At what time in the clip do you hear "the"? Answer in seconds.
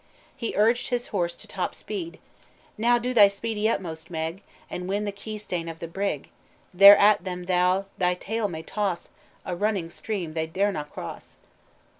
5.05-5.11, 5.77-5.87